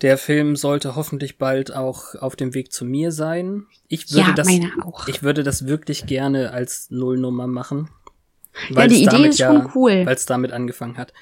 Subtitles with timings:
[0.00, 3.66] Der Film sollte hoffentlich bald auch auf dem Weg zu mir sein.
[3.88, 4.48] Ich würde Ja, das,
[5.08, 7.90] ich würde das wirklich gerne als Nullnummer machen.
[8.70, 10.06] Ja, die Idee ist schon cool.
[10.06, 11.12] Weil es damit angefangen hat.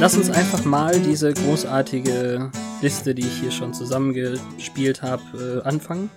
[0.00, 2.50] Lass uns einfach mal diese großartige
[2.82, 6.10] Liste, die ich hier schon zusammengespielt habe, äh, anfangen.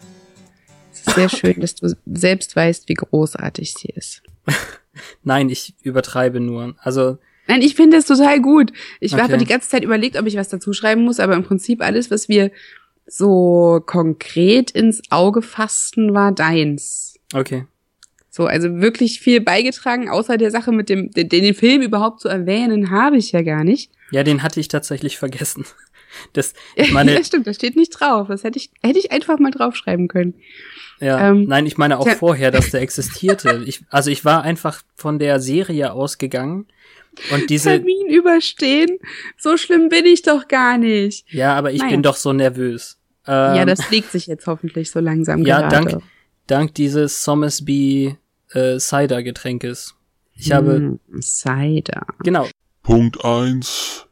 [0.93, 4.23] Es ist sehr schön, dass du selbst weißt, wie großartig sie ist.
[5.23, 6.75] Nein, ich übertreibe nur.
[6.79, 8.71] Also, Nein, ich finde es total gut.
[9.01, 9.21] Ich Okay.
[9.21, 12.09] habe die ganze Zeit überlegt, ob ich was dazu schreiben muss, aber im Prinzip alles,
[12.09, 12.51] was wir
[13.05, 17.19] so konkret ins Auge fassten, war deins.
[17.33, 17.65] okay.
[18.35, 22.29] So, also wirklich viel beigetragen, außer der Sache mit dem, den, den Film überhaupt zu
[22.29, 23.91] erwähnen, habe ich ja gar nicht.
[24.09, 25.65] Ja, den hatte ich tatsächlich vergessen.
[26.31, 28.27] Das, ich meine, ja, stimmt, das steht nicht drauf.
[28.27, 30.35] Das hätte ich, hätte ich einfach mal draufschreiben können.
[30.99, 32.13] ja, ähm, nein, ich meine auch tja.
[32.13, 33.63] vorher, dass der existierte.
[33.65, 36.67] Ich, also ich war einfach von der Serie ausgegangen
[37.31, 38.99] und diese, Termin überstehen.
[39.39, 41.25] So schlimm bin ich doch gar nicht.
[41.33, 41.93] ja, aber ich Naja.
[41.93, 42.99] bin doch so nervös.
[43.25, 45.89] Ähm, ja, das legt sich jetzt hoffentlich so langsam ja, gerade.
[45.89, 46.03] dank,
[46.45, 48.17] dank dieses Somersby
[48.53, 49.95] äh, Cider Getränkes.
[50.35, 52.05] Ich habe, Hm, Cider.
[52.23, 52.47] genau,
[52.81, 54.05] Punkt eins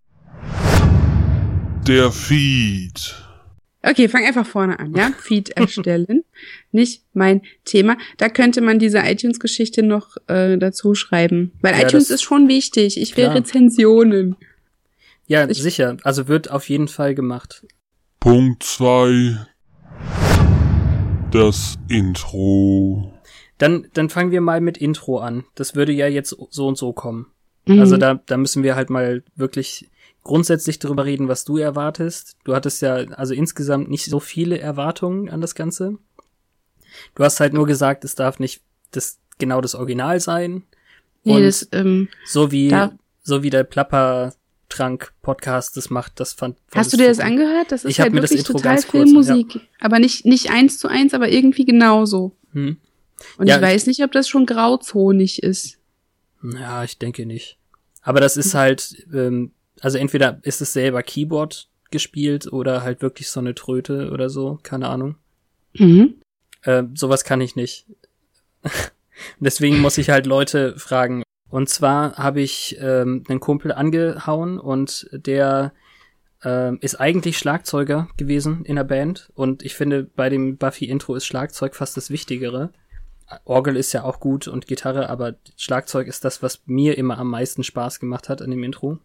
[1.87, 3.15] Der Feed.
[3.83, 5.11] Okay, fang einfach vorne an, ja?
[5.19, 6.23] Feed erstellen.
[6.71, 7.97] Nicht mein Thema.
[8.17, 11.51] Da könnte man diese iTunes-Geschichte noch äh, dazu schreiben.
[11.61, 13.01] Weil Ja, iTunes ist schon wichtig.
[13.01, 13.37] Ich will Klar.
[13.37, 14.35] Rezensionen.
[15.25, 15.97] ja, Ich- sicher.
[16.03, 17.65] Also wird auf jeden Fall gemacht.
[18.19, 19.37] Punkt zwei
[21.31, 23.10] Das Intro.
[23.61, 25.43] Dann, dann fangen wir mal mit Intro an.
[25.55, 27.27] Das würde ja jetzt so und so kommen.
[27.65, 27.79] Mhm.
[27.79, 29.89] Also da, da müssen wir halt mal wirklich
[30.23, 32.37] grundsätzlich darüber reden, was du erwartest.
[32.43, 35.97] Du hattest ja also insgesamt nicht so viele Erwartungen an das Ganze.
[37.15, 38.61] Du hast halt nur gesagt, es darf nicht
[38.91, 40.63] das genau das Original sein.
[41.23, 42.91] nee, und das, ähm, so wie da-
[43.23, 46.57] so wie der Plappertrank Podcast das macht, das fand.
[46.57, 47.25] hast fandest du dir das gut.
[47.27, 47.71] angehört?
[47.71, 49.61] Das ist Ich halt wirklich total Filmmusik.
[49.79, 52.35] Aber nicht, nicht eins zu eins, aber irgendwie genauso.
[52.53, 52.77] Hm.
[53.37, 55.77] Und Ja, ich weiß nicht, ob das schon grauzonig ist.
[56.43, 57.57] Ja, ich denke nicht.
[58.01, 63.29] Aber das ist halt, ähm, also entweder ist es selber Keyboard gespielt oder halt wirklich
[63.29, 65.15] so eine Tröte oder so, keine Ahnung.
[65.73, 66.15] Mhm.
[66.63, 67.85] Äh, sowas kann ich nicht.
[69.39, 71.23] Deswegen muss ich halt Leute fragen.
[71.49, 75.73] Und zwar habe ich ähm, einen Kumpel angehauen und der
[76.43, 79.29] ähm, ist eigentlich Schlagzeuger gewesen in der Band.
[79.35, 82.71] Und ich finde, bei dem Buffy-Intro ist Schlagzeug fast das Wichtigere.
[83.45, 87.29] Orgel ist ja auch gut und Gitarre, aber Schlagzeug ist das, was mir immer am
[87.29, 88.99] meisten Spaß gemacht hat an dem Intro.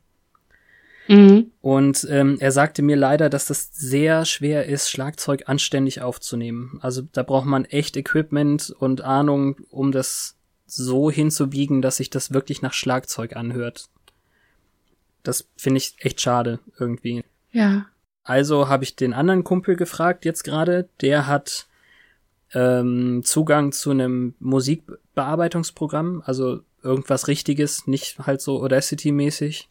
[1.09, 1.53] Mhm.
[1.61, 6.79] Und ähm, er sagte mir leider, dass das sehr schwer ist, Schlagzeug anständig aufzunehmen.
[6.83, 10.37] Also da braucht man echt Equipment und Ahnung, um das
[10.67, 13.89] so hinzubiegen, dass sich das wirklich nach Schlagzeug anhört.
[15.23, 17.25] Das finde ich echt schade irgendwie.
[17.53, 17.87] Ja.
[18.25, 21.69] Also habe ich den anderen Kumpel gefragt jetzt gerade, der hat
[22.55, 29.69] ähm, Zugang zu einem Musikbearbeitungsprogramm, also irgendwas Richtiges, nicht halt so Audacity-mäßig.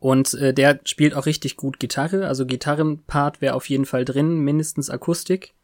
[0.00, 4.38] Und äh, der spielt auch richtig gut Gitarre, also Gitarrenpart wäre auf jeden Fall drin,
[4.38, 5.54] mindestens Akustik.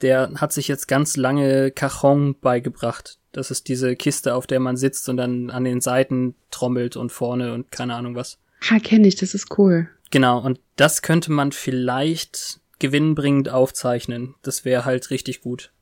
[0.00, 3.18] Der hat sich jetzt ganz lange Cajon beigebracht.
[3.32, 7.10] Das ist diese Kiste, auf der man sitzt und dann an den Seiten trommelt und
[7.10, 8.38] vorne und keine Ahnung was.
[8.70, 9.88] Ha, kenne ich, das ist cool.
[10.10, 14.34] Genau, und das könnte man vielleicht gewinnbringend aufzeichnen.
[14.42, 15.72] Das wäre halt richtig gut.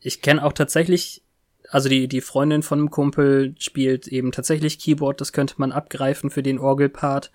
[0.00, 1.22] Ich kenne auch tatsächlich,
[1.70, 6.30] also die, die Freundin von einem Kumpel spielt eben tatsächlich Keyboard, das könnte man abgreifen
[6.30, 7.30] für den Orgelpart.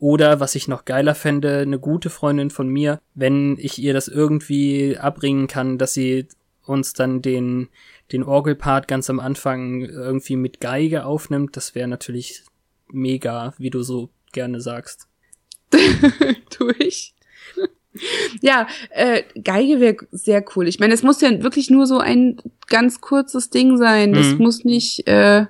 [0.00, 4.06] Oder was ich noch geiler fände, eine gute Freundin von mir, wenn ich ihr das
[4.06, 6.28] irgendwie abbringen kann, dass sie
[6.64, 7.68] uns dann den,
[8.12, 12.44] den Orgelpart ganz am Anfang irgendwie mit Geige aufnimmt, das wäre natürlich
[12.88, 15.08] mega, wie du so gerne sagst.
[16.50, 17.14] tu ich.
[18.40, 20.68] Ja, äh, Geige wäre sehr cool.
[20.68, 22.36] Ich meine, es muss ja wirklich nur so ein
[22.68, 24.12] ganz kurzes Ding sein.
[24.12, 24.38] Das Mhm.
[24.38, 25.46] muss nicht äh,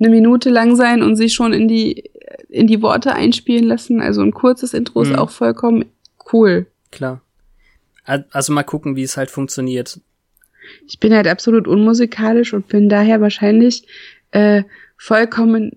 [0.00, 2.10] eine Minute lang sein und sich schon in die
[2.48, 4.00] in die Worte einspielen lassen.
[4.00, 5.16] Also ein kurzes Intro ist Mhm.
[5.16, 5.84] auch vollkommen
[6.32, 6.66] cool.
[6.90, 7.20] Klar.
[8.04, 10.00] Al- Also mal gucken, wie es halt funktioniert.
[10.86, 13.86] Ich bin halt absolut unmusikalisch und bin daher wahrscheinlich
[14.30, 14.62] äh,
[14.96, 15.72] vollkommen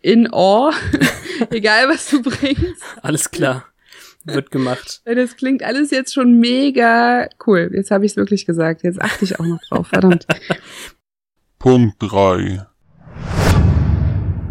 [0.00, 0.72] in awe,
[1.50, 2.82] egal was du bringst.
[3.02, 3.66] Alles klar.
[4.24, 5.02] Wird gemacht.
[5.04, 7.70] Das klingt alles jetzt schon mega cool.
[7.72, 8.82] Jetzt habe ich es wirklich gesagt.
[8.82, 9.88] Jetzt achte ich auch noch drauf.
[9.88, 10.26] Verdammt.
[11.58, 12.66] Punkt 3.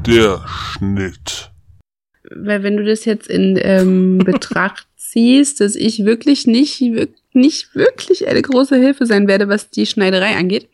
[0.05, 1.51] Der Schnitt.
[2.31, 6.81] Weil wenn du das jetzt in ähm, Betracht ziehst, dass ich wirklich nicht,
[7.33, 10.69] nicht wirklich eine große Hilfe sein werde, was die Schneiderei angeht,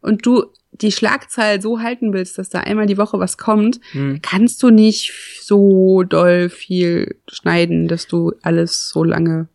[0.00, 4.20] und du die Schlagzahl so halten willst, dass da einmal die Woche was kommt, Hm.
[4.22, 9.48] kannst du nicht so doll viel schneiden, dass du alles so lange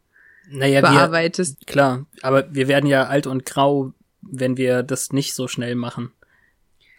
[0.50, 1.66] Naja, wir, bearbeitest.
[1.66, 2.06] klar.
[2.22, 6.12] Aber wir werden ja alt und grau, wenn wir das nicht so schnell machen.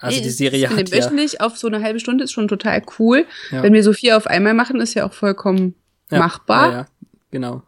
[0.00, 2.82] Also die Serie ich hat ja, wöchentlich auf so eine halbe Stunde ist schon total
[2.98, 3.24] cool.
[3.50, 3.62] Ja.
[3.62, 5.74] Wenn wir so viel auf einmal machen, ist ja auch vollkommen
[6.10, 6.70] ja, machbar.
[6.70, 6.86] Ja, ja,
[7.30, 7.62] genau.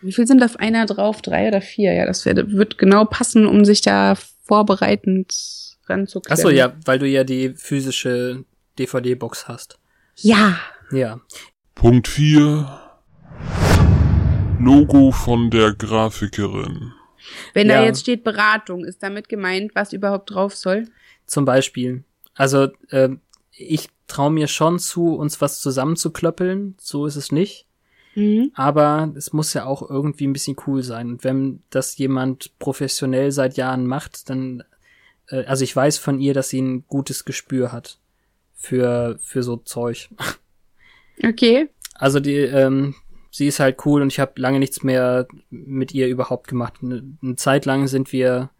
[0.00, 1.22] Wie viel sind auf einer drauf?
[1.22, 1.92] Drei oder vier?
[1.92, 4.16] Ja, das wird, wird genau passen, um sich da
[4.52, 5.32] vorbereitend
[5.86, 6.38] ranzuklemmen.
[6.38, 8.44] Achso, ja, weil du ja die physische
[8.78, 9.78] DVD-Box hast.
[10.16, 10.58] Ja.
[10.90, 11.20] Ja.
[11.74, 12.68] Punkt 4.
[14.60, 16.92] Logo von der Grafikerin.
[17.54, 17.76] Wenn Ja.
[17.76, 20.86] da jetzt steht Beratung, ist damit gemeint, was überhaupt drauf soll?
[21.24, 22.04] Zum Beispiel.
[22.34, 23.20] Also, ähm,
[23.52, 26.74] ich traue mir schon zu, uns was zusammenzuklöppeln.
[26.78, 27.64] So ist es nicht.
[28.14, 28.52] Mhm.
[28.54, 31.10] Aber es muss ja auch irgendwie ein bisschen cool sein.
[31.10, 34.62] Und wenn das jemand professionell seit Jahren macht, dann,
[35.28, 37.98] äh, also ich weiß von ihr, dass sie ein gutes Gespür hat
[38.54, 40.08] für, für so Zeug.
[41.22, 41.68] Okay.
[41.94, 42.94] Also die, ähm,
[43.30, 46.78] sie ist halt cool und ich habe lange nichts mehr mit ihr überhaupt gemacht.
[46.82, 48.50] Eine, eine Zeit lang sind wir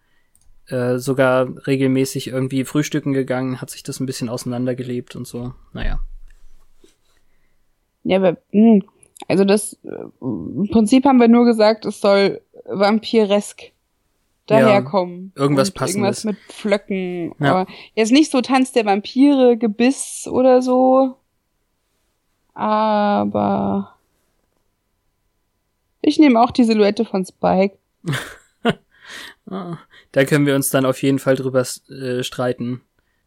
[0.66, 5.54] äh, sogar regelmäßig irgendwie frühstücken gegangen, hat sich das ein bisschen auseinandergelebt und so.
[5.72, 6.00] Naja.
[8.04, 8.82] Ja, aber, mh,
[9.28, 13.72] also das, äh, im Prinzip haben wir nur gesagt, es soll vampiresk
[14.46, 15.32] daherkommen.
[15.34, 16.24] irgendwas Und Passendes.
[16.24, 17.34] Irgendwas mit Pflöcken.
[17.38, 17.50] Ja.
[17.50, 21.16] Aber jetzt nicht so Tanz der Vampire, Gebiss oder so.
[22.54, 23.94] Aber
[26.02, 27.78] ich nehme auch die Silhouette von Spike.
[29.50, 29.78] Ah,
[30.12, 32.80] da können wir uns dann auf jeden Fall drüber äh, streiten.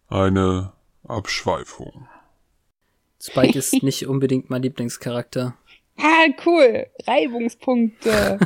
[0.07, 0.71] Eine
[1.03, 2.07] Abschweifung.
[3.21, 5.55] Spike ist nicht unbedingt mein Lieblingscharakter.
[5.97, 6.87] Ah, cool.
[7.05, 8.39] Reibungspunkte.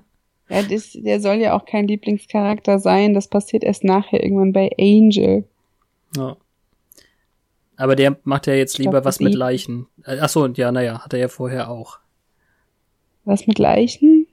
[0.48, 3.14] ja, das, der soll ja auch kein Lieblingscharakter sein.
[3.14, 5.44] Das passiert erst nachher irgendwann bei Angel.
[6.16, 6.36] Ja.
[7.76, 9.86] Aber der macht ja jetzt lieber glaub, was mit Leichen.
[10.04, 11.98] Äh, Ach so, ja, naja, hat er ja vorher auch.
[13.24, 14.26] Was mit Leichen?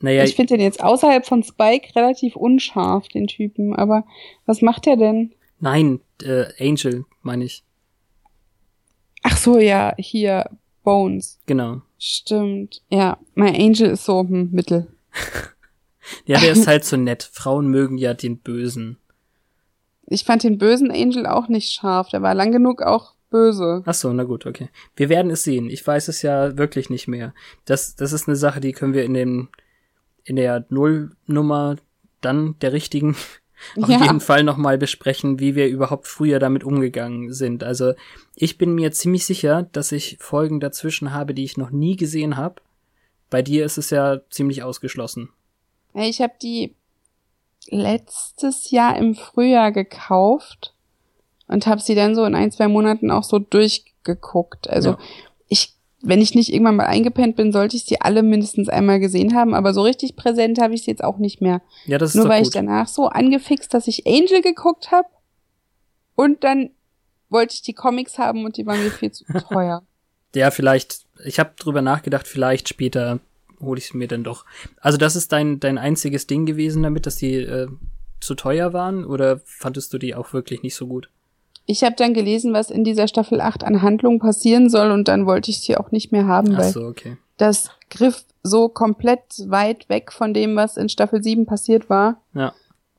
[0.00, 3.74] Naja, Ich finde den jetzt außerhalb von Spike relativ unscharf, den Typen.
[3.74, 4.04] Aber
[4.46, 5.34] was macht er denn?
[5.60, 7.64] nein, äh, Angel, meine ich.
[9.22, 10.50] Ach so, ja, hier,
[10.84, 11.40] Bones.
[11.46, 11.82] Genau.
[11.98, 12.82] Stimmt.
[12.90, 14.86] Ja, mein Angel ist so hm, Mittel.
[16.26, 17.22] Ja, der ist halt so nett.
[17.22, 18.98] Frauen mögen ja den Bösen.
[20.06, 22.10] Ich fand den bösen Angel auch nicht scharf.
[22.10, 23.82] Der war lang genug auch böse.
[23.86, 24.68] Ach so, na gut, okay.
[24.96, 25.70] Wir werden es sehen.
[25.70, 27.34] Ich weiß es ja wirklich nicht mehr.
[27.64, 29.48] Das, das ist eine Sache, die können wir in dem,
[30.24, 31.76] in der Nullnummer
[32.20, 33.16] dann der richtigen
[33.80, 34.02] auf Ja.
[34.02, 37.64] jeden Fall nochmal besprechen, wie wir überhaupt früher damit umgegangen sind.
[37.64, 37.94] Also
[38.34, 42.36] ich bin mir ziemlich sicher, dass ich Folgen dazwischen habe, die ich noch nie gesehen
[42.36, 42.56] habe.
[43.30, 45.30] Bei dir ist es ja ziemlich ausgeschlossen.
[45.94, 46.74] Ich habe die
[47.68, 50.74] letztes Jahr im Frühjahr gekauft
[51.46, 54.68] und habe sie dann so in ein, zwei Monaten auch so durchgeguckt.
[54.68, 54.98] Also Ja.
[56.04, 59.54] Wenn ich nicht irgendwann mal eingepennt bin, sollte ich sie alle mindestens einmal gesehen haben,
[59.54, 61.62] aber so richtig präsent habe ich sie jetzt auch nicht mehr.
[61.86, 65.08] Ja, das ist Nur weil ich danach so angefixt, dass ich Angel geguckt habe
[66.14, 66.70] und dann
[67.30, 69.82] wollte ich die Comics haben und die waren mir viel zu teuer.
[70.34, 73.20] Ja, vielleicht, ich habe drüber nachgedacht, vielleicht später
[73.60, 74.44] hole ich mir dann doch.
[74.80, 77.68] Also das ist dein, dein einziges Ding gewesen damit, dass die äh,
[78.20, 81.08] zu teuer waren oder fandest du die auch wirklich nicht so gut?
[81.66, 85.26] Ich habe dann gelesen, was in dieser Staffel 8 an Handlung passieren soll und dann
[85.26, 87.16] wollte ich sie auch nicht mehr haben, weil so, okay.
[87.38, 92.20] das griff so komplett weit weg von dem, was in Staffel 7 passiert war.
[92.34, 92.52] Ja.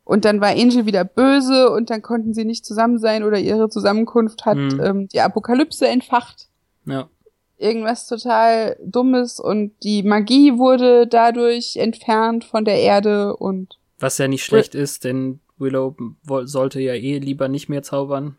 [0.03, 3.69] Und dann war Angel wieder böse und dann konnten sie nicht zusammen sein oder ihre
[3.69, 4.81] Zusammenkunft hat Mhm.
[4.83, 6.47] ähm, die Apokalypse entfacht.
[6.85, 7.09] Ja.
[7.57, 14.27] Irgendwas total Dummes und die Magie wurde dadurch entfernt von der Erde und Was ja
[14.27, 15.95] nicht schlecht ist, denn Willow
[16.43, 18.37] sollte ja eh lieber nicht mehr zaubern.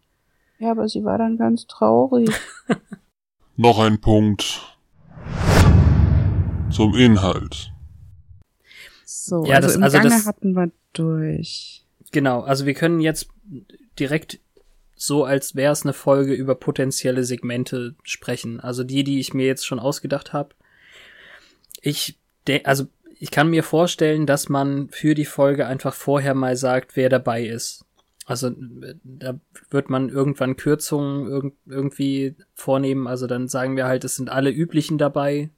[0.59, 2.31] Ja, aber sie war dann ganz traurig.
[3.57, 4.77] Noch ein Punkt
[6.71, 7.73] zum Inhalt.
[9.05, 11.85] So, Ja, also das- im also Gange das- hatten wir durch.
[12.13, 13.29] Genau, also wir können jetzt
[13.99, 14.41] direkt
[14.95, 18.61] so, als wäre es eine Folge über potenzielle Segmente sprechen.
[18.61, 20.51] Also die, die ich mir jetzt schon ausgedacht habe.
[21.83, 22.19] Ich,
[22.65, 22.87] also
[23.19, 27.45] ich kann mir vorstellen, dass man für die Folge einfach vorher mal sagt, wer dabei
[27.47, 27.85] ist.
[28.27, 28.51] Also
[29.05, 29.39] da
[29.71, 33.07] wird man irgendwann Kürzungen irg irgendwie vornehmen.
[33.07, 35.49] Also dann sagen wir halt, es sind alle üblichen dabei.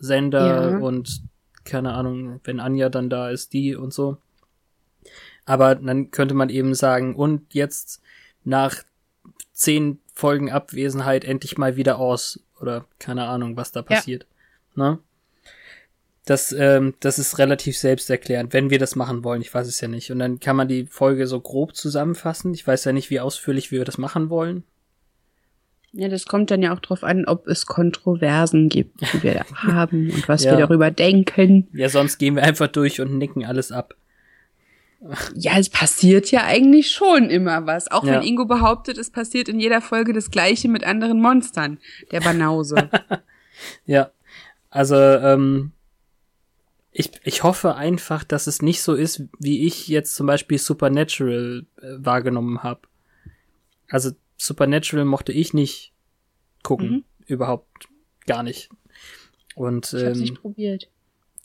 [0.00, 0.78] Sender Ja.
[0.78, 1.22] und
[1.64, 4.16] keine Ahnung, wenn Anja dann da ist, die und so.
[5.44, 8.00] Aber dann könnte man eben sagen, und jetzt
[8.44, 8.82] nach
[9.52, 12.40] zehn Folgen Abwesenheit endlich mal wieder aus.
[12.60, 14.26] Oder keine Ahnung, was da passiert.
[14.74, 14.98] Ne?
[16.28, 19.40] Das, ähm, das ist relativ selbsterklärend, wenn wir das machen wollen.
[19.40, 20.10] Ich weiß es ja nicht.
[20.12, 22.52] Und dann kann man die Folge so grob zusammenfassen.
[22.52, 24.64] Ich weiß ja nicht, wie ausführlich wir das machen wollen.
[25.92, 30.10] Ja, das kommt dann ja auch drauf an, ob es Kontroversen gibt, die wir haben
[30.10, 30.52] und was Ja.
[30.52, 31.66] wir darüber denken.
[31.72, 33.94] Ja, sonst gehen wir einfach durch und nicken alles ab.
[35.34, 37.90] Ja, es passiert ja eigentlich schon immer was.
[37.90, 38.14] Auch Ja.
[38.14, 41.78] wenn Ingo behauptet, es passiert in jeder Folge das Gleiche mit anderen Monstern.
[42.12, 42.90] Der Banause.
[43.86, 44.10] Ja.
[44.70, 45.72] Also, ähm,
[46.98, 51.64] ich, ich hoffe einfach, dass es nicht so ist, wie ich jetzt zum Beispiel Supernatural
[51.80, 52.80] äh, wahrgenommen habe.
[53.88, 55.92] Also Supernatural mochte ich nicht
[56.64, 56.90] gucken.
[56.90, 57.04] Mhm.
[57.26, 57.88] Überhaupt
[58.26, 58.68] gar nicht.
[59.54, 60.88] Und Ich hab's ähm, nicht probiert.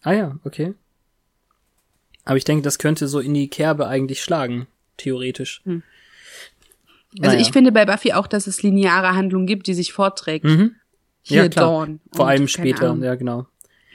[0.02, 0.74] Ah ja, okay.
[2.26, 4.66] Aber ich denke, das könnte so in die Kerbe eigentlich schlagen,
[4.98, 5.62] theoretisch.
[5.66, 5.84] Hm.
[7.20, 7.40] Also Naja.
[7.42, 10.46] ich finde bei Buffy auch, dass es lineare Handlung gibt, die sich vorträgt.
[10.46, 10.78] Mhm.
[11.22, 11.66] Hier Ja, klar.
[11.66, 12.00] Dawn.
[12.12, 13.46] Vor allem später, ja genau.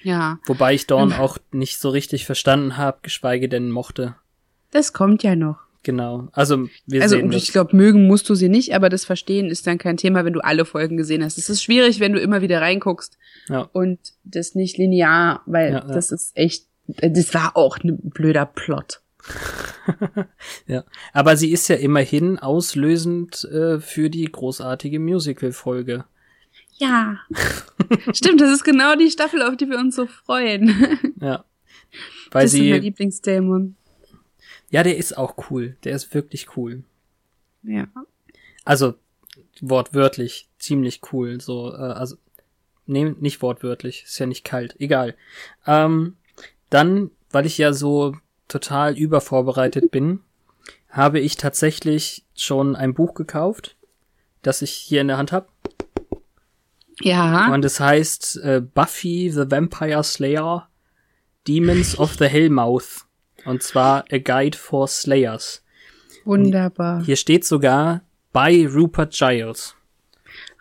[0.02, 4.14] Ja, Wobei ich Dawn auch nicht so richtig verstanden habe, geschweige denn mochte.
[4.70, 5.58] das kommt ja noch.
[5.84, 6.28] Genau.
[6.32, 7.52] Also wir also sehen ich das.
[7.52, 10.40] glaube, mögen musst du sie nicht, aber das Verstehen ist dann kein Thema, wenn du
[10.40, 11.38] alle Folgen gesehen hast.
[11.38, 13.16] Es ist schwierig, wenn du immer wieder reinguckst
[13.48, 13.68] Ja.
[13.72, 15.94] und das nicht linear, weil Ja, ja.
[15.94, 19.00] das ist echt, das war auch ein blöder Plot.
[20.66, 20.84] ja.
[21.12, 26.04] Aber sie ist ja immerhin auslösend äh, für die großartige Musical-Folge.
[26.78, 27.18] Ja.
[28.12, 30.68] Stimmt, das ist genau die Staffel, auf die wir uns so freuen.
[31.20, 31.44] Ja.
[32.30, 32.78] Weil das ist mein sie.
[32.78, 33.76] Lieblingsdämon.
[34.70, 35.76] Ja, der ist auch cool.
[35.84, 36.84] Der ist wirklich cool.
[37.62, 37.88] Ja.
[38.64, 38.94] Also
[39.60, 41.40] wortwörtlich ziemlich cool.
[41.40, 42.16] So, äh, also
[42.86, 44.76] nee, nicht wortwörtlich, ist ja nicht kalt.
[44.78, 45.16] Egal.
[45.66, 46.16] Ähm,
[46.70, 48.14] dann, weil ich ja so
[48.46, 50.20] total übervorbereitet bin,
[50.90, 53.76] habe ich tatsächlich schon ein Buch gekauft,
[54.42, 55.48] das ich hier in der Hand habe.
[57.00, 57.52] Ja.
[57.52, 60.68] Und es heißt äh, Buffy the Vampire Slayer
[61.46, 63.06] Demons of the Hellmouth.
[63.44, 65.64] Und zwar A Guide for Slayers.
[66.24, 67.02] Wunderbar.
[67.04, 68.02] Hier steht sogar
[68.32, 69.74] bei Rupert Giles.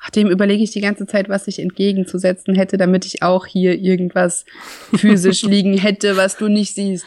[0.01, 3.77] Ach, dem überlege ich die ganze Zeit, was ich entgegenzusetzen hätte, damit ich auch hier
[3.77, 4.45] irgendwas
[4.95, 7.05] physisch liegen hätte, was du nicht siehst.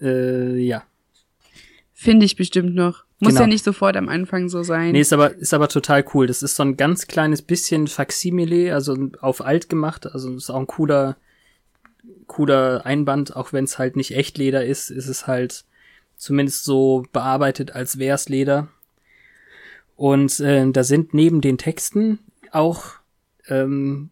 [0.00, 0.82] Äh, ja.
[1.94, 3.04] Finde ich bestimmt noch.
[3.22, 3.42] Muss Genau.
[3.42, 4.90] ja nicht sofort am Anfang so sein.
[4.92, 6.26] Nee, ist aber, ist aber total cool.
[6.26, 10.06] Das ist so ein ganz kleines bisschen Faksimile, also auf alt gemacht.
[10.12, 11.16] Also ist auch ein cooler,
[12.26, 15.64] cooler Einband, auch wenn es halt nicht echt Leder ist, ist es halt
[16.16, 18.66] zumindest so bearbeitet, als wär's Leder.
[19.94, 22.18] Und äh, da sind neben den Texten
[22.50, 22.86] auch,
[23.46, 24.10] ähm,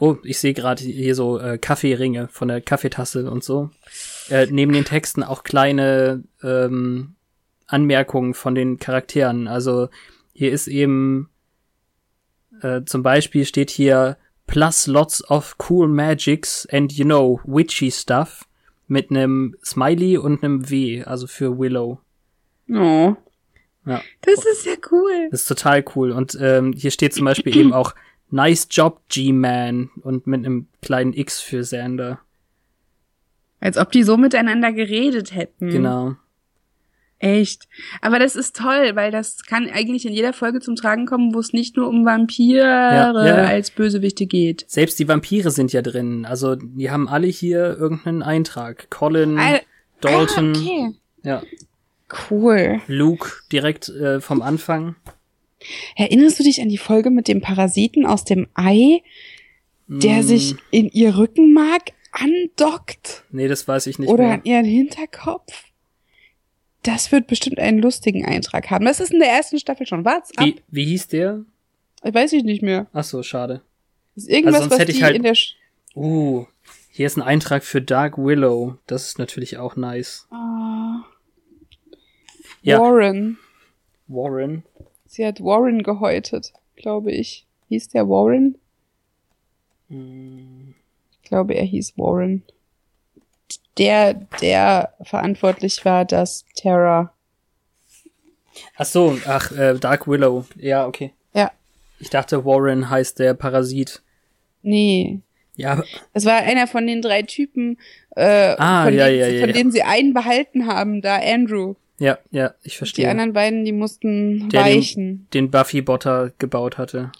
[0.00, 3.70] oh, ich sehe gerade hier so äh, Kaffeeringe von der Kaffeetasse und so.
[4.30, 7.14] Äh, neben den Texten auch kleine ähm,
[7.72, 9.48] Anmerkungen von den Charakteren.
[9.48, 9.88] Also
[10.32, 11.30] hier ist eben
[12.62, 18.46] äh, zum Beispiel steht hier plus lots of cool magics and you know witchy stuff
[18.86, 22.00] mit einem Smiley und einem W, also für Willow.
[22.68, 23.14] Oh.
[23.86, 24.02] Ja.
[24.22, 25.28] Das ist ja cool.
[25.30, 26.10] Das ist total cool.
[26.10, 27.94] Und ähm, hier steht zum Beispiel eben auch
[28.30, 32.20] Nice Job, G-Man und mit einem kleinen X für Sander.
[33.60, 35.70] Als ob die so miteinander geredet hätten.
[35.70, 36.16] Genau.
[37.22, 37.68] Echt.
[38.00, 41.38] Aber das ist toll, weil das kann eigentlich in jeder Folge zum Tragen kommen, wo
[41.38, 43.12] es nicht nur um Vampire ja.
[43.44, 44.64] als Bösewichte geht.
[44.66, 46.24] Selbst die Vampire sind ja drin.
[46.24, 48.88] Also die haben alle hier irgendeinen Eintrag.
[48.90, 49.60] Colin, Al-
[50.00, 50.94] Dalton, Ah, okay.
[51.22, 51.42] ja,
[52.30, 52.80] Cool.
[52.88, 54.96] Luke direkt äh, vom Anfang.
[55.96, 59.02] Erinnerst du dich an die Folge mit dem Parasiten aus dem Ei,
[59.86, 63.24] der Mm, sich in ihr Rückenmark andockt?
[63.30, 64.32] Nee, das weiß ich nicht oder mehr.
[64.34, 65.52] an ihren Hinterkopf?
[66.82, 68.84] Das wird bestimmt einen lustigen Eintrag haben.
[68.86, 70.04] Das ist in der ersten Staffel schon.
[70.04, 70.44] Wart's ab.
[70.46, 71.44] Wie, wie hieß der?
[72.02, 72.86] Weiß ich nicht mehr.
[72.94, 73.60] Ach so, schade.
[74.14, 75.56] Das ist irgendwas, Also was ich die halt- in der Sch
[75.94, 76.46] Uh,
[76.92, 78.76] hier ist ein Eintrag für Dark Willow.
[78.86, 80.26] Das ist natürlich auch nice.
[80.30, 81.04] Ah.
[82.62, 82.78] Ja.
[82.80, 83.38] Warren.
[84.06, 84.62] Warren.
[85.06, 87.46] Sie hat Warren gehäutet, glaube ich.
[87.68, 88.56] Hieß der Warren?
[89.88, 90.74] Mm,
[91.22, 92.42] Ich glaube, er hieß Warren.
[93.78, 97.12] Der, der verantwortlich war, dass Terra.
[98.76, 100.44] Ach so, ach, äh, Dark Willow.
[100.56, 101.12] Ja, okay.
[101.34, 101.50] Ja.
[101.98, 104.02] Ich dachte, Warren heißt der Parasit.
[104.62, 105.20] Nee.
[105.56, 105.82] Ja,
[106.14, 107.78] Es war einer von den drei Typen,
[108.16, 111.16] äh, Ah, von, ja, denen, ja, sie- ja, von denen sie einen behalten haben, da
[111.16, 111.74] Andrew.
[111.98, 113.10] Ja, ja, ich Die verstehe.
[113.10, 115.28] anderen beiden, die mussten Der den- weichen.
[115.34, 117.12] den Buffy Botter gebaut hatte.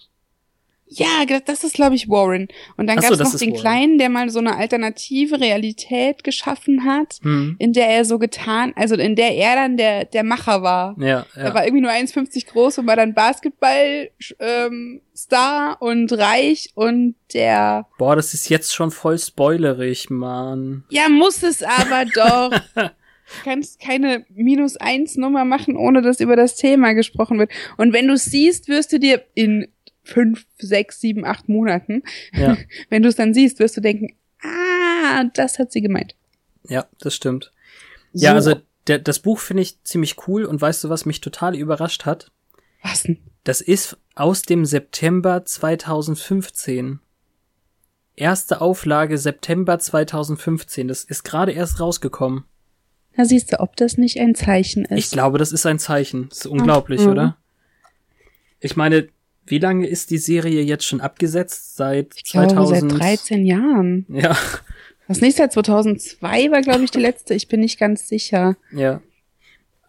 [0.92, 2.48] Ja, das- ist, glaube ich, Warren.
[2.76, 3.60] Und dann Ach so, gab's das noch den Warren.
[3.60, 7.56] Kleinen, der mal so eine alternative Realität geschaffen hat, Hm.
[7.58, 10.96] in der er so getan, also in der er dann der, der Macher war.
[10.98, 11.54] Ja, Er ja.
[11.54, 17.86] war irgendwie nur 1,50 groß und war dann Basketball ähm, Star und reich und der
[17.98, 20.84] Boah, das ist jetzt schon voll spoilerig, Mann.
[20.90, 22.50] Ja, muss es aber doch.
[22.74, 27.52] Du kannst keine minus eins Nummer machen, ohne dass über das Thema gesprochen wird.
[27.76, 29.68] Und wenn du es siehst, wirst du dir in
[30.02, 32.02] fünf, sechs, sieben, acht Monaten,
[32.32, 32.56] Ja,
[32.88, 36.14] wenn du es dann siehst, wirst du denken, ah, das hat sie gemeint.
[36.68, 37.52] ja, das stimmt.
[38.12, 38.50] Ja, So.
[38.50, 42.06] also der, das Buch finde ich ziemlich cool und weißt du, was mich total überrascht
[42.06, 42.32] hat?
[42.82, 43.18] Was denn?
[43.44, 47.00] Das ist aus dem September 2015.
[48.16, 50.88] Erste Auflage September 2015.
[50.88, 52.44] Das ist gerade erst rausgekommen.
[53.16, 54.98] Da siehst du, ob das nicht ein Zeichen ist.
[55.06, 56.28] Ich glaube, das ist ein Zeichen.
[56.28, 57.08] Das ist unglaublich, Mhm.
[57.08, 57.36] oder?
[58.60, 59.08] Ich meine,
[59.50, 61.76] wie lange ist die Serie jetzt schon abgesetzt?
[61.76, 62.92] Seit Ich glaube, 2000?
[62.92, 64.06] seit 13 Jahren.
[64.08, 64.36] Ja,
[65.08, 67.34] Das nächste seit 2002 war, glaube ich, die letzte.
[67.34, 68.56] Ich bin nicht ganz sicher.
[68.72, 69.00] ja.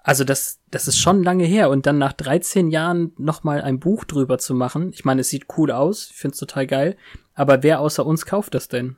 [0.04, 3.80] Also das, das ist schon lange her und dann nach 13 Jahren noch mal ein
[3.80, 4.90] Buch drüber zu machen.
[4.94, 6.98] Ich meine, es sieht cool aus, ich find's total geil.
[7.36, 8.96] Aber wer außer uns kauft das denn?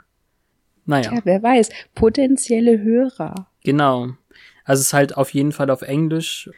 [0.85, 1.09] Naja.
[1.09, 1.69] Tja, wer weiß.
[1.93, 3.47] Potenzielle Hörer.
[3.65, 4.11] Genau.
[4.63, 6.49] Also es ist halt auf jeden Fall auf Englisch.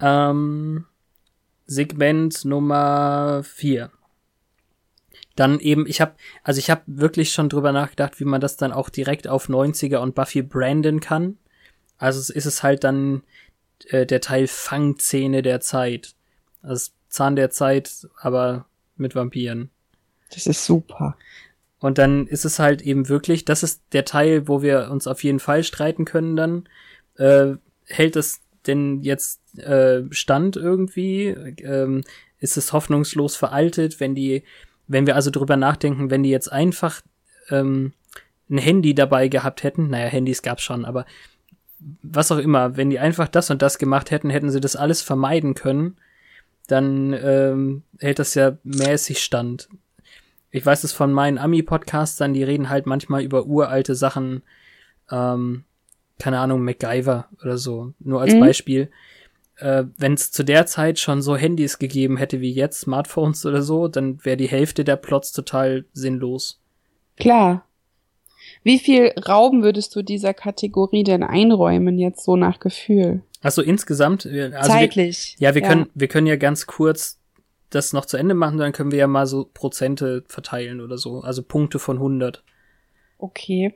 [0.00, 0.86] Ähm,
[1.70, 3.92] Segment Nummer vier.
[5.36, 8.72] Dann eben, ich habe, also ich habe wirklich schon drüber nachgedacht, wie man das dann
[8.72, 11.38] auch direkt auf 90er und Buffy branden kann.
[11.96, 13.22] Also ist es halt dann
[13.86, 16.16] äh, der Teil Fangzähne der Zeit.
[16.60, 19.70] Also Zahn der Zeit, aber mit Vampiren.
[20.34, 21.16] Das ist super.
[21.78, 25.22] Und dann ist es halt eben wirklich, das ist der Teil, wo wir uns auf
[25.22, 26.68] jeden Fall streiten können dann.
[27.16, 31.28] Äh, hält es denn jetzt äh, Stand irgendwie?
[31.62, 32.02] Ähm,
[32.38, 34.42] ist es hoffnungslos veraltet, wenn die,
[34.88, 37.02] wenn wir also drüber nachdenken, wenn die jetzt einfach
[37.50, 37.92] ähm,
[38.48, 41.04] ein Handy dabei gehabt hätten, naja, Handys gab's schon, aber
[42.02, 45.02] was auch immer, wenn die einfach das und das gemacht hätten, hätten sie das alles
[45.02, 45.96] vermeiden können,
[46.66, 49.68] dann ähm, hält das ja mäßig stand
[50.50, 54.42] ich weiß es von meinen Ami-Podcastern, die reden halt manchmal über uralte Sachen,
[55.10, 55.64] ähm,
[56.20, 58.40] keine Ahnung, MacGyver oder so, nur als Mhm.
[58.40, 58.90] Beispiel.
[59.56, 63.60] Äh, Wenn es zu der Zeit schon so Handys gegeben hätte wie jetzt, Smartphones oder
[63.62, 66.60] so, dann wäre die Hälfte der Plots total sinnlos.
[67.18, 67.66] Klar.
[68.62, 73.22] Wie viel Raum würdest du dieser Kategorie denn einräumen, jetzt so nach Gefühl?
[73.42, 75.36] Also insgesamt, wir- also wir, Zeitlich.
[75.38, 77.18] ja, wir können, wir können ja ganz kurz
[77.70, 81.20] das noch zu Ende machen, dann können wir ja mal so Prozente verteilen oder so,
[81.20, 82.42] also Punkte von 100.
[83.18, 83.74] Okay.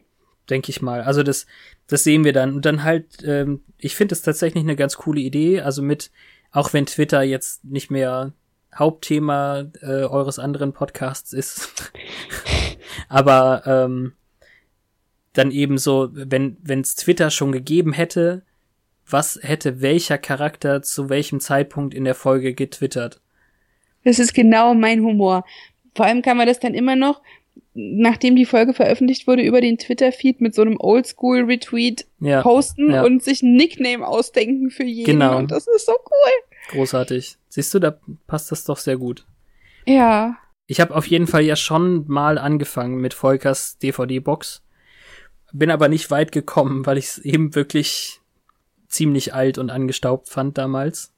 [0.50, 1.02] Denke ich mal.
[1.02, 1.46] Also das,
[1.86, 2.54] das sehen wir dann.
[2.54, 5.60] Und dann halt, ähm, ich finde es tatsächlich eine ganz coole Idee.
[5.60, 6.10] Also mit,
[6.52, 8.32] auch wenn Twitter jetzt nicht mehr
[8.74, 11.92] Hauptthema äh, eures anderen Podcasts ist,
[13.08, 14.12] aber ähm,
[15.32, 18.42] dann eben so, wenn wenn es Twitter schon gegeben hätte,
[19.08, 23.20] was hätte welcher Charakter zu welchem Zeitpunkt in der Folge getwittert?
[24.04, 25.44] Das ist genau mein Humor.
[25.94, 27.22] Vor allem kann man das dann immer noch,
[27.74, 33.02] nachdem die Folge veröffentlicht wurde, über den Twitter-Feed mit so einem Oldschool-Retweet Ja, posten ja.
[33.04, 35.06] und sich ein Nickname ausdenken für jeden.
[35.06, 35.38] Genau.
[35.38, 36.70] Und das ist so cool.
[36.70, 37.36] großartig.
[37.48, 39.26] Siehst du, da passt das doch sehr gut.
[39.86, 40.36] Ja.
[40.66, 44.62] Ich habe auf jeden Fall ja schon mal angefangen mit Volkers DVD-Box.
[45.52, 48.20] Bin aber nicht weit gekommen, weil ich es eben wirklich
[48.88, 51.12] ziemlich alt und angestaubt fand damals.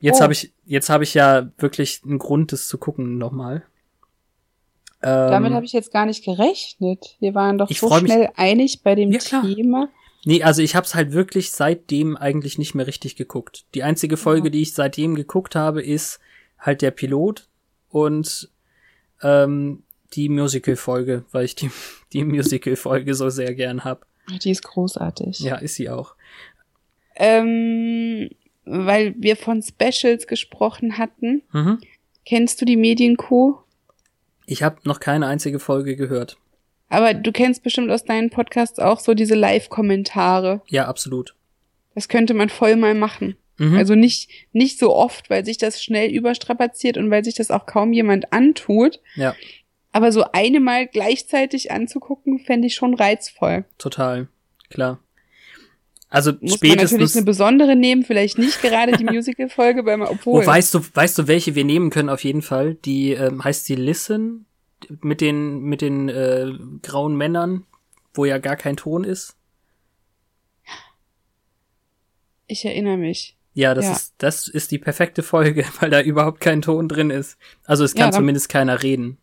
[0.00, 0.22] Jetzt Oh.
[0.22, 3.64] habe ich, jetzt habe ich ja wirklich einen Grund, das zu gucken nochmal.
[5.04, 7.16] Ähm, Damit habe ich jetzt gar nicht gerechnet.
[7.20, 9.18] Wir waren doch Ich so freu mich- schnell einig bei dem Ja.
[9.18, 9.88] Thema.
[10.24, 13.64] Nee, also ich habe es halt wirklich seitdem eigentlich nicht mehr richtig geguckt.
[13.74, 14.50] Die einzige Folge, Ja.
[14.52, 16.18] die ich seitdem geguckt habe, ist
[16.58, 17.46] halt der Pilot
[17.90, 18.48] und
[19.22, 19.82] ähm,
[20.14, 21.70] die Musical-Folge, weil ich die,
[22.14, 24.06] die Musical-Folge so sehr gern hab.
[24.42, 25.40] Die ist großartig.
[25.40, 26.14] Ja, ist sie auch.
[27.16, 28.30] Ähm,
[28.64, 31.42] weil wir von Specials gesprochen hatten.
[31.52, 31.78] Mhm.
[32.24, 33.56] Kennst du die Medienkuh?
[34.46, 36.36] Ich habe noch keine einzige Folge gehört.
[36.88, 40.62] Aber du kennst bestimmt aus deinen Podcasts auch so diese Live-Kommentare.
[40.68, 41.34] Ja, absolut.
[41.94, 43.36] Das könnte man voll mal machen.
[43.56, 43.76] Mhm.
[43.76, 47.66] Also nicht, nicht so oft, weil sich das schnell überstrapaziert und weil sich das auch
[47.66, 49.00] kaum jemand antut.
[49.14, 49.34] ja,
[49.92, 53.64] Aber so eine mal gleichzeitig anzugucken, fände ich schon reizvoll.
[53.78, 54.28] total.
[54.70, 54.98] Klar.
[56.14, 57.16] Also Muss man natürlich spätestens.
[57.16, 60.42] eine besondere nehmen, vielleicht nicht gerade die Musical-Folge, weil man, obwohl.
[60.42, 62.74] Oh, weißt du, weißt du, welche wir nehmen können auf jeden Fall?
[62.74, 64.46] Die ähm, heißt die Listen
[65.00, 67.64] mit den mit den äh, grauen Männern,
[68.12, 69.36] wo ja gar kein Ton ist.
[72.46, 73.36] Ich erinnere mich.
[73.54, 73.92] Ja, das Ja.
[73.92, 77.38] ist das ist die perfekte Folge, weil da überhaupt kein Ton drin ist.
[77.64, 79.18] Also es Ja, kann dann- zumindest keiner reden.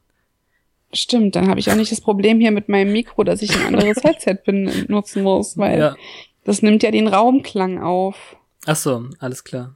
[0.93, 3.67] Stimmt, dann habe ich auch nicht das Problem hier mit meinem Mikro, dass ich ein
[3.75, 5.95] anderes Headset benutzen muss, weil Ja.
[6.43, 8.35] Das nimmt ja den Raumklang auf.
[8.65, 9.75] Ach so, alles klar.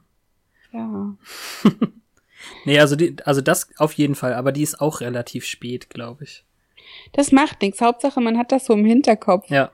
[0.72, 1.14] Ja.
[2.64, 6.24] Nee, also die, also das auf jeden Fall, aber die ist auch relativ spät, glaube
[6.24, 6.44] ich.
[7.12, 7.80] Das macht nichts.
[7.80, 9.50] Hauptsache, man hat das so im Hinterkopf.
[9.50, 9.70] Ja.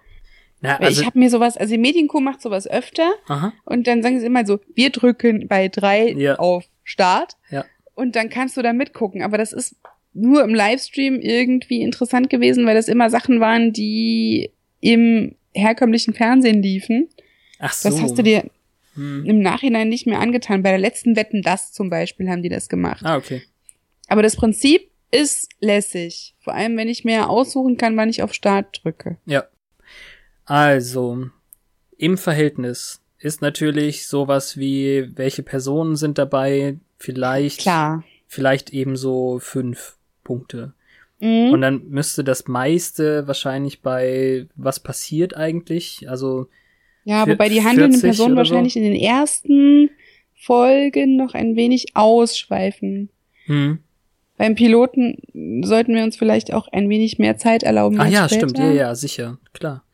[0.60, 3.52] Na, also, ich habe mir sowas, also die Medienkuh macht sowas öfter aha.
[3.64, 6.36] und dann sagen sie immer so, wir drücken bei drei Ja.
[6.36, 7.64] auf Start Ja.
[7.94, 9.22] und dann kannst du da mitgucken.
[9.22, 9.76] Aber das ist
[10.14, 14.50] nur im Livestream irgendwie interessant gewesen, weil das immer Sachen waren, die
[14.80, 17.08] im herkömmlichen Fernsehen liefen.
[17.58, 17.88] Ach so.
[17.90, 18.44] Das hast du dir
[18.94, 19.24] Hm.
[19.24, 20.62] im Nachhinein nicht mehr angetan.
[20.62, 23.00] Bei der letzten Wetten das zum Beispiel haben die das gemacht.
[23.04, 23.42] Ah, okay.
[24.08, 26.34] Aber das Prinzip ist lässig.
[26.40, 29.16] Vor allem, wenn ich mir aussuchen kann, wann ich auf Start drücke.
[29.24, 29.44] Ja.
[30.44, 31.28] Also,
[31.96, 38.04] im Verhältnis ist natürlich sowas wie, welche Personen sind dabei, vielleicht, Klar.
[38.26, 40.74] vielleicht eben so fünf Punkte.
[41.22, 41.52] Mhm.
[41.52, 46.48] Und dann müsste das meiste wahrscheinlich bei was passiert eigentlich, also
[47.04, 48.50] Ja, wobei die handelnden 40 Personen oder so?
[48.50, 49.90] wahrscheinlich in den ersten
[50.34, 53.08] Folgen noch ein wenig ausschweifen.
[53.46, 53.78] hm.
[54.36, 58.00] Beim Piloten sollten wir uns vielleicht auch ein wenig mehr Zeit erlauben.
[58.00, 58.48] Ah ja, später.
[58.48, 59.84] stimmt, ja, ja, sicher, klar.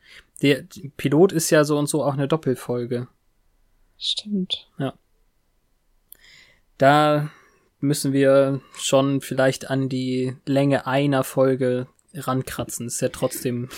[0.41, 0.63] Der
[0.97, 3.07] Pilot ist ja so und so auch eine Doppelfolge.
[3.99, 4.67] Stimmt.
[6.79, 7.29] Da
[7.79, 12.87] müssen wir schon vielleicht an die Länge einer Folge rankratzen.
[12.87, 13.69] Ist ja trotzdem.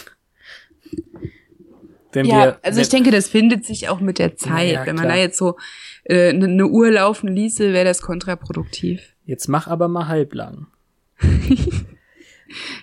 [2.11, 4.71] Wenn Ja, wir, also ich denke, das findet sich auch mit der Zeit.
[4.73, 5.15] Ja, Wenn man klar.
[5.17, 5.57] da jetzt so
[6.09, 9.13] eine äh, ne- ne Uhr laufen ließe, wäre das kontraproduktiv.
[9.25, 10.67] Jetzt mach aber mal halblang.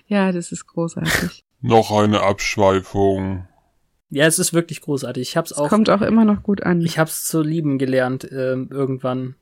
[0.06, 1.44] Ja, das ist großartig.
[1.60, 3.46] Noch eine Abschweifung.
[4.08, 5.28] Ja, es ist wirklich großartig.
[5.28, 6.80] Ich hab's Es auch, kommt auch immer noch gut an.
[6.80, 9.34] ich hab's zu lieben gelernt ähm, irgendwann.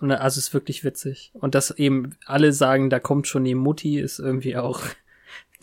[0.00, 1.30] Und also es ist wirklich witzig.
[1.34, 4.80] Und dass eben alle sagen, da kommt schon die Mutti, ist irgendwie auch.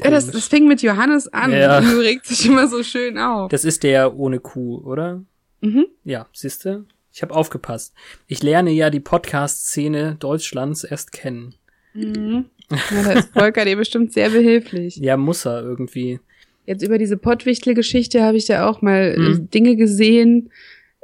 [0.03, 1.51] ja, das, das fing mit Johannes an.
[1.51, 1.79] Ja.
[1.82, 3.49] Du regt sich immer so schön auf.
[3.49, 5.21] das ist der ohne Kuh, oder?
[5.62, 5.88] Mhm.
[6.03, 6.86] Ja, siehste?
[7.12, 7.93] Ich habe aufgepasst.
[8.27, 11.55] Ich lerne ja die Podcast-Szene Deutschlands erst kennen.
[11.93, 12.45] Mhm.
[12.69, 14.95] Ja, da ist Volker dir bestimmt sehr behilflich.
[14.97, 16.19] Ja, muss er irgendwie.
[16.65, 19.49] Jetzt über diese Pottwichtel-Geschichte habe ich da auch mal äh, Mhm.
[19.49, 20.51] Dinge gesehen,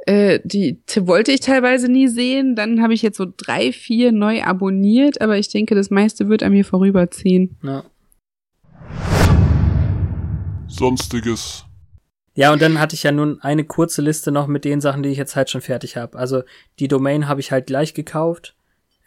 [0.06, 2.56] äh, die wollte ich teilweise nie sehen.
[2.56, 6.42] Dann habe ich jetzt so drei, vier neu abonniert, aber ich denke, das meiste wird
[6.42, 7.56] an mir vorüberziehen.
[7.62, 7.84] Ja.
[10.68, 11.64] Sonstiges.
[12.34, 15.08] Ja, und dann hatte ich ja nun eine kurze Liste noch mit den Sachen, die
[15.08, 16.18] ich jetzt halt schon fertig habe.
[16.18, 16.42] Also
[16.78, 18.54] die Domain habe ich halt gleich gekauft.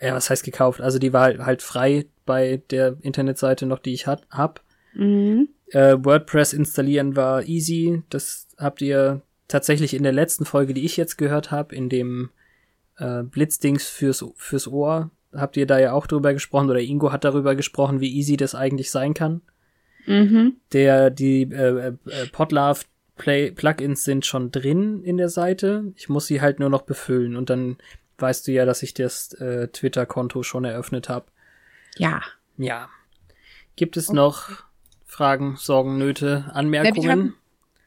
[0.01, 0.81] Ja, was heißt gekauft?
[0.81, 4.63] Also die war halt- halt frei bei der Internetseite noch, die ich hat, hab.
[4.95, 5.49] Mhm.
[5.67, 8.01] Äh, WordPress installieren war easy.
[8.09, 12.29] Das habt ihr tatsächlich in der letzten Folge, die ich jetzt gehört habe, in dem
[12.97, 17.25] äh, Blitzdings fürs, fürs Ohr, habt ihr da ja auch drüber gesprochen oder Ingo hat
[17.25, 19.41] darüber gesprochen, wie easy das eigentlich sein kann.
[20.05, 20.55] Mhm.
[20.71, 22.85] Der, die äh, äh, Podlove
[23.17, 25.91] Play Plugins sind schon drin in der Seite.
[25.97, 27.77] Ich muss sie halt nur noch befüllen und dann
[28.17, 31.25] weißt du ja, dass ich das äh, Twitter-Konto schon eröffnet habe.
[31.97, 32.21] Ja.
[32.57, 32.89] Ja.
[33.75, 34.15] Gibt es Okay.
[34.15, 34.49] noch
[35.05, 37.35] Fragen, Sorgen, Nöte, Anmerkungen?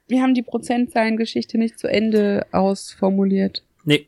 [0.08, 3.62] Wir, haben, die Prozentzahlengeschichte nicht zu Ende ausformuliert.
[3.84, 4.06] nee,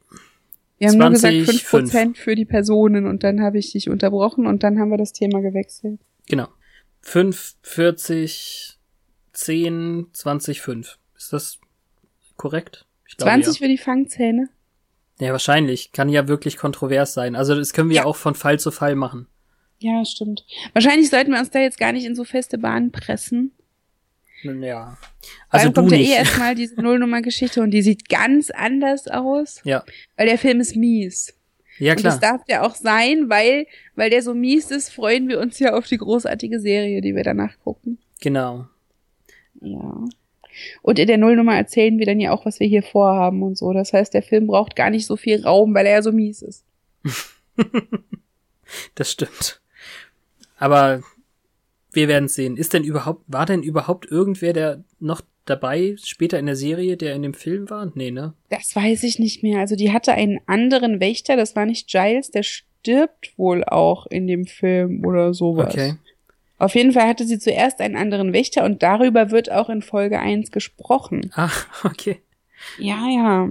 [0.78, 3.88] Wir haben nur gesagt 20, 5 Prozent für die Personen und dann habe ich dich
[3.88, 6.00] unterbrochen und dann haben wir das Thema gewechselt.
[6.28, 6.48] genau.
[7.06, 8.78] 5, 40,
[9.34, 10.98] 10, 20, 5.
[11.16, 11.58] Ist das
[12.36, 12.86] korrekt?
[13.06, 14.48] Ich glaube, 20 für die Fangzähne?
[15.20, 15.26] Ja.
[15.26, 15.92] ja, wahrscheinlich.
[15.92, 17.36] Kann ja wirklich kontrovers sein.
[17.36, 18.04] Also das können wir Ja.
[18.06, 19.26] auch von Fall zu Fall machen.
[19.80, 20.46] Ja, stimmt.
[20.72, 23.52] Wahrscheinlich sollten wir uns da jetzt gar nicht in so feste Bahnen pressen.
[24.44, 24.96] Ja.
[25.48, 29.84] Also du kommt ja eh erstmal diese Nullnummer-Geschichte und die sieht ganz anders aus, Ja.
[30.16, 31.34] weil der Film ist mies.
[31.78, 32.32] Ja, Und das klar.
[32.38, 35.86] darf ja auch sein, weil, weil der so mies ist, freuen wir uns ja auf
[35.86, 37.98] die großartige Serie, die wir danach gucken.
[38.20, 38.66] Genau.
[39.60, 40.04] Ja.
[40.82, 43.72] Und in der Nullnummer erzählen wir dann ja auch, was wir hier vorhaben und so.
[43.72, 46.42] Das heißt, der Film braucht gar nicht so viel Raum, weil er ja so mies
[46.42, 46.64] ist.
[48.94, 49.60] Das stimmt.
[50.58, 51.02] Aber
[51.94, 52.56] wir werden sehen.
[52.56, 57.14] Ist denn überhaupt, war denn überhaupt irgendwer, der noch dabei später in der Serie, der
[57.14, 57.90] in dem Film war?
[57.94, 58.34] Nee, ne?
[58.48, 59.60] Das weiß ich nicht mehr.
[59.60, 64.26] Also die hatte einen anderen Wächter, das war nicht Giles, der stirbt wohl auch in
[64.26, 65.74] dem Film oder sowas.
[65.74, 65.96] Okay.
[66.58, 70.20] Auf jeden Fall hatte sie zuerst einen anderen Wächter und darüber wird auch in Folge
[70.20, 71.30] 1 gesprochen.
[71.34, 72.20] Ach, okay.
[72.78, 73.50] Ja, ja.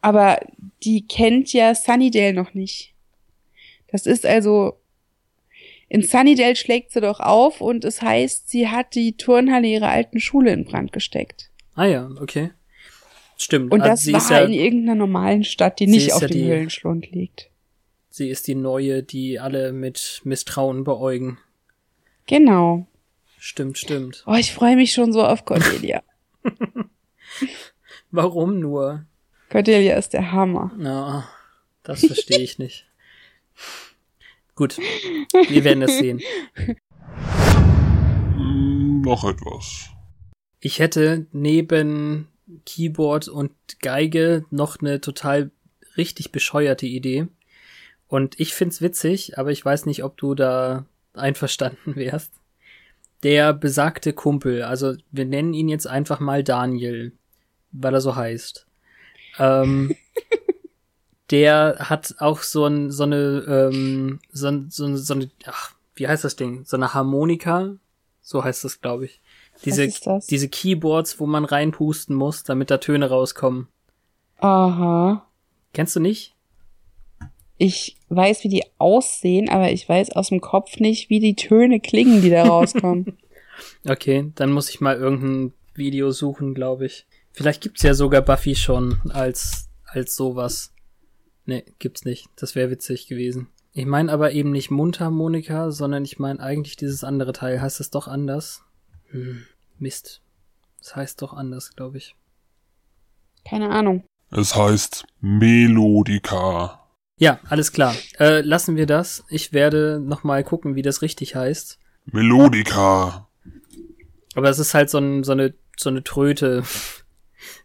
[0.00, 0.40] Aber
[0.82, 2.92] die kennt ja Sunnydale noch nicht.
[3.90, 4.78] Das ist also,
[5.92, 10.20] in Sunnydale schlägt sie doch auf und es heißt, sie hat die Turnhalle ihrer alten
[10.20, 11.50] Schule in Brand gesteckt.
[11.74, 12.52] Ah ja, okay.
[13.36, 13.70] Stimmt.
[13.70, 16.28] Und also das sie war ist ja, in irgendeiner normalen Stadt, die nicht auf ja
[16.28, 17.50] dem Höhlenschlund liegt.
[18.08, 21.36] sie ist die neue, die alle mit Misstrauen beäugen.
[22.26, 22.86] Genau.
[23.38, 24.24] Stimmt, stimmt.
[24.26, 26.02] Oh, ich freue mich schon so auf Cordelia.
[28.10, 29.04] Warum nur?
[29.50, 30.72] Cordelia ist der Hammer.
[30.78, 31.28] Na,
[31.82, 32.86] das verstehe ich nicht.
[34.54, 36.20] Gut, wir werden es sehen.
[38.36, 39.88] Hm, noch etwas.
[40.60, 42.28] Ich hätte neben
[42.66, 45.50] Keyboard und Geige noch eine total
[45.96, 47.26] richtig bescheuerte Idee.
[48.08, 50.84] Und ich find's witzig, aber ich weiß nicht, ob du da
[51.14, 52.32] einverstanden wärst.
[53.22, 57.12] Der besagte Kumpel, also wir nennen ihn jetzt einfach mal Daniel,
[57.70, 58.66] weil er so heißt.
[59.38, 59.94] Ähm,
[61.32, 66.24] der hat auch so, ein, so eine, ähm, so, so, so eine, ach, wie heißt
[66.24, 66.64] das Ding?
[66.64, 67.74] So eine Harmonika?
[68.20, 69.20] So heißt das, glaube ich.
[69.64, 69.88] Diese,
[70.28, 73.68] diese Keyboards, wo man reinpusten muss, damit da Töne rauskommen.
[74.38, 75.26] Aha.
[75.72, 76.34] Kennst du nicht?
[77.56, 81.80] Ich weiß, wie die aussehen, aber ich weiß aus dem Kopf nicht, wie die Töne
[81.80, 83.18] klingen, die da rauskommen.
[83.86, 87.06] Okay, dann muss ich mal irgendein Video suchen, glaube ich.
[87.32, 90.71] Vielleicht gibt's ja sogar Buffy schon als, als sowas.
[91.44, 92.28] Nee, gibt's nicht.
[92.36, 93.48] Das wäre witzig gewesen.
[93.72, 97.60] Ich meine aber eben nicht Mundharmonika, sondern ich meine eigentlich dieses andere Teil.
[97.60, 98.62] Heißt es doch anders?
[99.10, 99.44] Hm,
[99.78, 100.20] Mist.
[100.78, 102.14] Das heißt doch anders, glaube ich.
[103.48, 104.04] Keine Ahnung.
[104.30, 106.86] Es heißt Melodika.
[107.18, 107.94] Ja, alles klar.
[108.18, 109.24] Äh, lassen wir das.
[109.28, 111.78] Ich werde noch mal gucken, wie das richtig heißt.
[112.06, 113.28] Melodika.
[114.34, 116.62] Aber es ist halt so, ein, so eine so eine Tröte.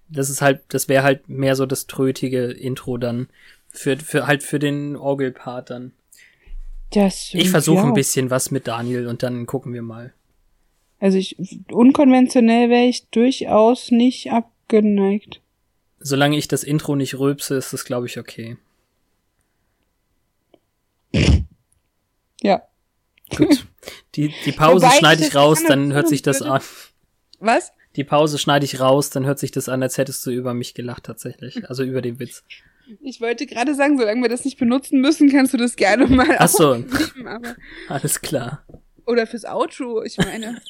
[0.10, 3.28] Das ist halt, das wäre halt mehr so das trötige Intro dann
[3.78, 5.94] für für halt für den Orgelpart dann.
[6.92, 10.14] Das Ich versuche ein bisschen was mit Daniel und dann gucken wir mal.
[11.00, 11.38] Also ich,
[11.70, 15.42] unkonventionell wäre ich durchaus nicht abgeneigt.
[16.00, 18.58] Solange ich das Intro nicht rülpse, ist das glaube ich okay.
[22.42, 22.64] Ja.
[23.36, 23.68] Gut.
[24.16, 26.54] Die die Pause schneide ich raus, dann hört sich das würde.
[26.54, 26.62] an.
[27.40, 27.72] Was?
[27.96, 30.74] Die Pause schneide ich raus, dann hört sich das an, als hättest du über mich
[30.74, 32.44] gelacht tatsächlich, also über den Witz.
[33.02, 36.36] Ich wollte gerade sagen, solange wir das nicht benutzen müssen, kannst du das gerne mal
[36.40, 36.76] Ach so.
[36.76, 37.56] aufnehmen, aber
[37.90, 38.66] Alles klar.
[39.06, 40.60] oder fürs Outro, ich meine.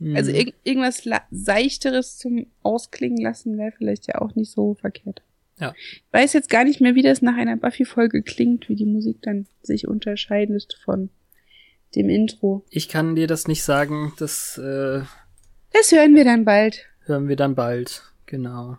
[0.00, 0.14] Hm.
[0.14, 5.22] Also irg irgendwas seichteres zum Ausklingen lassen wäre vielleicht ja auch nicht so verkehrt.
[5.58, 5.74] Ja.
[5.76, 9.16] Ich weiß jetzt gar nicht mehr, wie das nach einer Buffy-Folge klingt, wie die Musik
[9.22, 11.10] dann sich unterscheidet von
[11.96, 12.64] dem Intro.
[12.70, 15.02] Ich kann dir das nicht sagen, das äh,
[15.72, 16.86] Das hören wir dann bald.
[17.06, 18.04] hören wir dann bald.
[18.26, 18.78] Genau.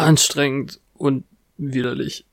[0.00, 1.24] Anstrengend und
[1.56, 2.26] widerlich.